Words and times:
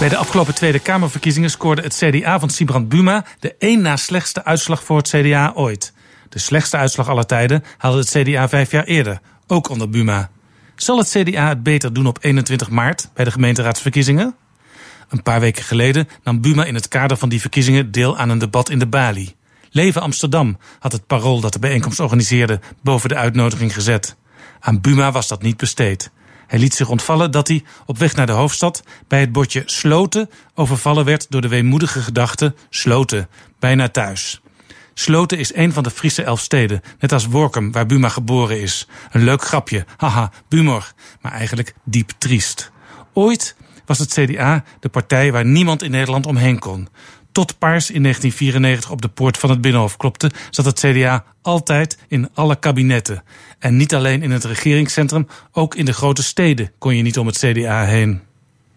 Bij 0.00 0.08
de 0.08 0.16
afgelopen 0.16 0.54
Tweede 0.54 0.78
Kamerverkiezingen 0.78 1.50
scoorde 1.50 1.82
het 1.82 1.96
CDA 1.96 2.38
van 2.38 2.50
Sibrand 2.50 2.88
Buma 2.88 3.24
de 3.38 3.54
één 3.58 3.80
na 3.80 3.96
slechtste 3.96 4.44
uitslag 4.44 4.84
voor 4.84 4.96
het 4.96 5.08
CDA 5.08 5.52
ooit. 5.54 5.92
De 6.28 6.38
slechtste 6.38 6.76
uitslag 6.76 7.08
aller 7.08 7.26
tijden 7.26 7.64
haalde 7.76 7.98
het 7.98 8.10
CDA 8.10 8.48
vijf 8.48 8.70
jaar 8.70 8.84
eerder, 8.84 9.20
ook 9.46 9.68
onder 9.68 9.90
Buma. 9.90 10.30
Zal 10.76 10.98
het 10.98 11.08
CDA 11.08 11.48
het 11.48 11.62
beter 11.62 11.92
doen 11.92 12.06
op 12.06 12.18
21 12.20 12.70
maart 12.70 13.10
bij 13.14 13.24
de 13.24 13.30
gemeenteraadsverkiezingen? 13.30 14.34
Een 15.08 15.22
paar 15.22 15.40
weken 15.40 15.64
geleden 15.64 16.08
nam 16.22 16.40
Buma 16.40 16.64
in 16.64 16.74
het 16.74 16.88
kader 16.88 17.16
van 17.16 17.28
die 17.28 17.40
verkiezingen 17.40 17.90
deel 17.90 18.18
aan 18.18 18.28
een 18.28 18.38
debat 18.38 18.70
in 18.70 18.78
de 18.78 18.86
Bali. 18.86 19.34
Leven 19.70 20.02
Amsterdam 20.02 20.58
had 20.78 20.92
het 20.92 21.06
parool 21.06 21.40
dat 21.40 21.52
de 21.52 21.58
bijeenkomst 21.58 22.00
organiseerde 22.00 22.60
boven 22.82 23.08
de 23.08 23.16
uitnodiging 23.16 23.74
gezet. 23.74 24.16
Aan 24.60 24.80
Buma 24.80 25.12
was 25.12 25.28
dat 25.28 25.42
niet 25.42 25.56
besteed. 25.56 26.10
Hij 26.50 26.58
liet 26.58 26.74
zich 26.74 26.88
ontvallen 26.88 27.30
dat 27.30 27.48
hij 27.48 27.64
op 27.86 27.98
weg 27.98 28.14
naar 28.14 28.26
de 28.26 28.32
hoofdstad 28.32 28.82
bij 29.08 29.20
het 29.20 29.32
bordje 29.32 29.62
Sloten 29.66 30.30
overvallen 30.54 31.04
werd 31.04 31.26
door 31.28 31.40
de 31.40 31.48
weemoedige 31.48 32.00
gedachte 32.00 32.54
Sloten, 32.70 33.28
bijna 33.58 33.88
thuis. 33.88 34.40
Sloten 34.94 35.38
is 35.38 35.54
een 35.54 35.72
van 35.72 35.82
de 35.82 35.90
Friese 35.90 36.22
elf 36.22 36.40
steden, 36.40 36.80
net 36.98 37.12
als 37.12 37.26
Workum, 37.26 37.72
waar 37.72 37.86
Buma 37.86 38.08
geboren 38.08 38.60
is. 38.60 38.88
Een 39.10 39.24
leuk 39.24 39.42
grapje, 39.42 39.84
haha, 39.96 40.30
Bumor, 40.48 40.92
maar 41.20 41.32
eigenlijk 41.32 41.74
diep 41.84 42.10
triest. 42.18 42.70
Ooit 43.12 43.56
was 43.86 43.98
het 43.98 44.12
CDA 44.12 44.64
de 44.80 44.88
partij 44.88 45.32
waar 45.32 45.44
niemand 45.44 45.82
in 45.82 45.90
Nederland 45.90 46.26
omheen 46.26 46.58
kon. 46.58 46.88
Tot 47.32 47.58
Paars 47.58 47.90
in 47.90 48.02
1994 48.02 48.90
op 48.90 49.02
de 49.02 49.08
poort 49.08 49.38
van 49.38 49.50
het 49.50 49.60
Binnenhof 49.60 49.96
klopte, 49.96 50.30
zat 50.50 50.64
het 50.64 50.80
CDA 50.80 51.24
altijd 51.42 51.98
in 52.08 52.28
alle 52.34 52.58
kabinetten. 52.58 53.22
En 53.58 53.76
niet 53.76 53.94
alleen 53.94 54.22
in 54.22 54.30
het 54.30 54.44
regeringscentrum, 54.44 55.26
ook 55.52 55.74
in 55.74 55.84
de 55.84 55.92
grote 55.92 56.22
steden 56.22 56.72
kon 56.78 56.96
je 56.96 57.02
niet 57.02 57.18
om 57.18 57.26
het 57.26 57.38
CDA 57.38 57.84
heen. 57.84 58.20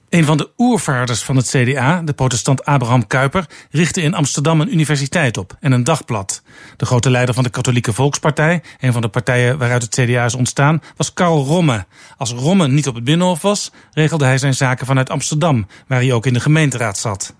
Een 0.09 0.26
van 0.26 0.38
de 0.38 0.50
oervaders 0.58 1.22
van 1.24 1.36
het 1.36 1.48
CDA, 1.48 2.02
de 2.02 2.14
protestant 2.14 2.66
Abraham 2.66 3.08
Kuyper, 3.08 3.46
richtte 3.72 4.02
in 4.02 4.14
Amsterdam 4.14 4.62
een 4.62 4.74
universiteit 4.74 5.38
op 5.38 5.58
en 5.59 5.72
een 5.72 5.84
dagblad. 5.84 6.42
De 6.78 6.86
grote 6.86 7.09
leider 7.09 7.34
van 7.34 7.44
de 7.44 7.50
Katholieke 7.50 7.94
Volkspartij, 7.94 8.64
een 8.80 8.94
van 8.94 9.02
de 9.02 9.08
partijen 9.08 9.58
waaruit 9.58 9.81
het 9.81 9.94
CDA 9.94 10.26
is 10.26 10.36
ontstaan, 10.36 10.81
was 10.96 11.14
Karl 11.14 11.46
Romme. 11.46 11.86
Als 12.18 12.31
Romme 12.31 12.68
niet 12.68 12.88
op 12.88 12.96
het 12.96 13.04
Binnenhof 13.04 13.42
was, 13.42 13.72
regelde 13.92 14.26
hij 14.26 14.38
zijn 14.38 14.54
zaken 14.54 14.86
vanuit 14.86 15.09
Amsterdam, 15.09 15.68
waar 15.88 16.00
hij 16.00 16.14
ook 16.14 16.26
in 16.26 16.34
de 16.34 16.40
gemeenteraad 16.40 16.98
zat. 16.98 17.34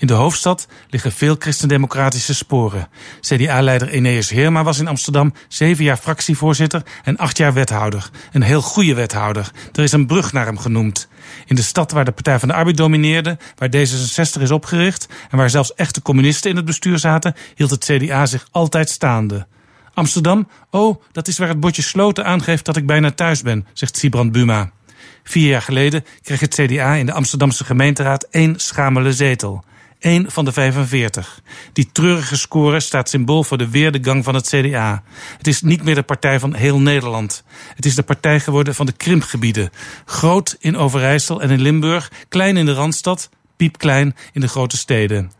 In 0.00 0.06
de 0.06 0.12
hoofdstad 0.12 0.66
liggen 0.90 1.12
veel 1.12 1.36
christendemocratische 1.38 2.34
sporen. 2.34 2.88
CDA-leider 3.20 3.88
Eneas 3.88 4.30
Heerma 4.30 4.62
was 4.62 4.78
in 4.78 4.88
Amsterdam 4.88 5.32
zeven 5.48 5.84
jaar 5.84 5.96
fractievoorzitter 5.96 6.82
en 7.04 7.16
acht 7.16 7.36
jaar 7.36 7.52
wethouder. 7.52 8.10
Een 8.32 8.42
heel 8.42 8.62
goede 8.62 8.94
wethouder. 8.94 9.50
Er 9.72 9.82
is 9.82 9.92
een 9.92 10.06
brug 10.06 10.32
naar 10.32 10.46
hem 10.46 10.58
genoemd. 10.58 11.08
In 11.46 11.56
de 11.56 11.62
stad 11.62 11.92
waar 11.92 12.04
de 12.04 12.12
Partij 12.12 12.38
van 12.38 12.48
de 12.48 12.54
Arbeid 12.54 12.76
domineerde, 12.76 13.38
waar 13.56 13.68
D66 13.68 14.40
is 14.40 14.50
opgericht 14.50 15.08
en 15.30 15.38
waar 15.38 15.50
zelfs 15.50 15.74
echte 15.74 16.02
communisten 16.02 16.50
in 16.50 16.56
het 16.56 16.64
bestuur 16.64 16.98
zaten, 16.98 17.34
hield 17.54 17.70
het 17.70 17.84
CDA 17.84 18.26
zich 18.26 18.48
altijd 18.50 18.90
staande. 18.90 19.46
Amsterdam, 19.94 20.48
oh, 20.70 21.02
dat 21.12 21.28
is 21.28 21.38
waar 21.38 21.48
het 21.48 21.60
bordje 21.60 21.82
sloten 21.82 22.24
aangeeft 22.24 22.64
dat 22.64 22.76
ik 22.76 22.86
bijna 22.86 23.10
thuis 23.10 23.42
ben, 23.42 23.66
zegt 23.72 23.96
Sibrand 23.96 24.32
Buma. 24.32 24.70
Vier 25.22 25.48
jaar 25.48 25.62
geleden 25.62 26.04
kreeg 26.22 26.40
het 26.40 26.54
CDA 26.54 26.94
in 26.94 27.06
de 27.06 27.12
Amsterdamse 27.12 27.64
gemeenteraad 27.64 28.26
één 28.30 28.60
schamele 28.60 29.12
zetel. 29.12 29.64
1 30.00 30.30
van 30.30 30.44
de 30.44 30.52
45. 30.52 31.42
Die 31.72 31.92
treurige 31.92 32.36
score 32.36 32.80
staat 32.80 33.08
symbool 33.08 33.44
voor 33.44 33.58
de 33.58 33.70
weerdegang 33.70 34.24
van 34.24 34.34
het 34.34 34.48
CDA. 34.48 35.02
Het 35.36 35.46
is 35.46 35.62
niet 35.62 35.82
meer 35.82 35.94
de 35.94 36.02
partij 36.02 36.40
van 36.40 36.54
heel 36.54 36.80
Nederland. 36.80 37.44
Het 37.74 37.86
is 37.86 37.94
de 37.94 38.02
partij 38.02 38.40
geworden 38.40 38.74
van 38.74 38.86
de 38.86 38.92
krimpgebieden. 38.92 39.70
Groot 40.04 40.56
in 40.60 40.76
Overijssel 40.76 41.42
en 41.42 41.50
in 41.50 41.60
Limburg, 41.60 42.10
klein 42.28 42.56
in 42.56 42.66
de 42.66 42.72
Randstad, 42.72 43.28
piepklein 43.56 44.16
in 44.32 44.40
de 44.40 44.48
grote 44.48 44.76
steden. 44.76 45.39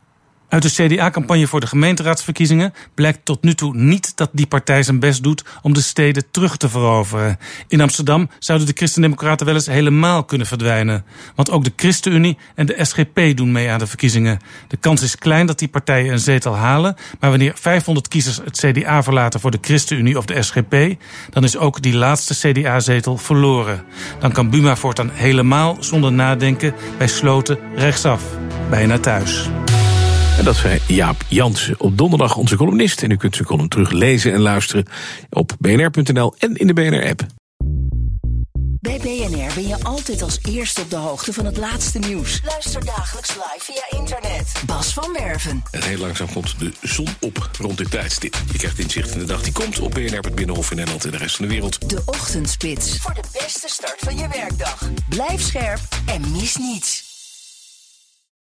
Uit 0.50 0.62
de 0.62 0.70
CDA-campagne 0.70 1.46
voor 1.46 1.60
de 1.60 1.66
gemeenteraadsverkiezingen 1.66 2.72
blijkt 2.94 3.24
tot 3.24 3.42
nu 3.42 3.54
toe 3.54 3.76
niet 3.76 4.16
dat 4.16 4.30
die 4.32 4.46
partij 4.46 4.82
zijn 4.82 4.98
best 4.98 5.22
doet 5.22 5.44
om 5.62 5.74
de 5.74 5.80
steden 5.80 6.24
terug 6.30 6.56
te 6.56 6.68
veroveren. 6.68 7.38
In 7.68 7.80
Amsterdam 7.80 8.30
zouden 8.38 8.66
de 8.66 8.72
Christendemocraten 8.76 9.46
wel 9.46 9.54
eens 9.54 9.66
helemaal 9.66 10.24
kunnen 10.24 10.46
verdwijnen. 10.46 11.04
Want 11.34 11.50
ook 11.50 11.64
de 11.64 11.72
ChristenUnie 11.76 12.38
en 12.54 12.66
de 12.66 12.84
SGP 12.84 13.36
doen 13.36 13.52
mee 13.52 13.70
aan 13.70 13.78
de 13.78 13.86
verkiezingen. 13.86 14.38
De 14.68 14.76
kans 14.76 15.02
is 15.02 15.16
klein 15.16 15.46
dat 15.46 15.58
die 15.58 15.68
partijen 15.68 16.12
een 16.12 16.18
zetel 16.18 16.56
halen, 16.56 16.96
maar 17.20 17.30
wanneer 17.30 17.52
500 17.54 18.08
kiezers 18.08 18.36
het 18.36 18.58
CDA 18.58 19.02
verlaten 19.02 19.40
voor 19.40 19.50
de 19.50 19.58
ChristenUnie 19.60 20.18
of 20.18 20.24
de 20.24 20.42
SGP, 20.42 20.74
dan 21.30 21.44
is 21.44 21.56
ook 21.56 21.82
die 21.82 21.94
laatste 21.94 22.50
CDA-zetel 22.50 23.16
verloren. 23.16 23.84
Dan 24.18 24.32
kan 24.32 24.50
Buma 24.50 24.76
voortaan 24.76 25.10
helemaal 25.12 25.76
zonder 25.80 26.12
nadenken 26.12 26.74
bij 26.98 27.08
Sloten 27.08 27.58
rechtsaf. 27.74 28.22
Bijna 28.70 28.98
thuis. 28.98 29.50
En 30.40 30.46
dat 30.46 30.56
zei 30.56 30.80
Jaap 30.86 31.24
Jansen. 31.28 31.80
Op 31.80 31.98
donderdag 31.98 32.36
onze 32.36 32.56
columnist. 32.56 33.02
En 33.02 33.10
u 33.10 33.16
kunt 33.16 33.34
zijn 33.34 33.48
column 33.48 33.68
teruglezen 33.68 34.32
en 34.32 34.40
luisteren 34.40 34.86
op 35.30 35.56
bnr.nl 35.58 36.34
en 36.38 36.56
in 36.56 36.66
de 36.66 36.72
BNR-app. 36.72 37.26
Bij 38.80 38.98
BNR 38.98 39.54
ben 39.54 39.68
je 39.68 39.76
altijd 39.82 40.22
als 40.22 40.38
eerste 40.48 40.80
op 40.80 40.90
de 40.90 40.96
hoogte 40.96 41.32
van 41.32 41.44
het 41.44 41.56
laatste 41.56 41.98
nieuws. 41.98 42.40
Luister 42.44 42.84
dagelijks 42.84 43.28
live 43.28 43.72
via 43.72 43.98
internet. 43.98 44.52
Bas 44.66 44.92
van 44.92 45.16
Werven. 45.18 45.62
En 45.70 45.82
heel 45.82 45.98
langzaam 45.98 46.32
komt 46.32 46.58
de 46.58 46.72
zon 46.82 47.08
op 47.20 47.50
rond 47.58 47.78
dit 47.78 47.90
tijdstip. 47.90 48.36
Je 48.52 48.58
krijgt 48.58 48.78
inzicht 48.78 49.12
in 49.12 49.18
de 49.18 49.24
dag 49.24 49.42
die 49.42 49.52
komt 49.52 49.80
op 49.80 49.90
BNR, 49.90 50.18
het 50.18 50.34
Binnenhof 50.34 50.70
in 50.70 50.76
Nederland 50.76 51.04
en 51.04 51.10
de 51.10 51.16
rest 51.16 51.36
van 51.36 51.46
de 51.46 51.52
wereld. 51.52 51.90
De 51.90 52.02
Ochtendspits. 52.04 52.98
Voor 52.98 53.14
de 53.14 53.28
beste 53.32 53.68
start 53.68 53.98
van 53.98 54.16
je 54.16 54.28
werkdag. 54.32 54.90
Blijf 55.08 55.40
scherp 55.40 55.80
en 56.06 56.30
mis 56.30 56.56
niets. 56.56 56.99